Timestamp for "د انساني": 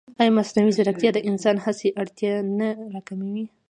1.13-1.59